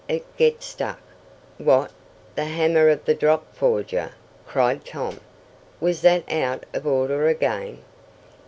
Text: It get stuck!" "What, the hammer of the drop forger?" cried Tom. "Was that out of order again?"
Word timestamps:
It 0.07 0.25
get 0.35 0.63
stuck!" 0.63 0.99
"What, 1.59 1.91
the 2.33 2.45
hammer 2.45 2.89
of 2.89 3.05
the 3.05 3.13
drop 3.13 3.53
forger?" 3.55 4.13
cried 4.47 4.83
Tom. 4.83 5.19
"Was 5.79 6.01
that 6.01 6.23
out 6.27 6.63
of 6.73 6.87
order 6.87 7.27
again?" 7.27 7.83